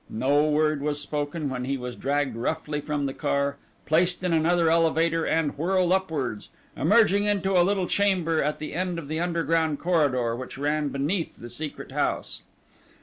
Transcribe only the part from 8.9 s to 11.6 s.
of the underground corridor which ran beneath the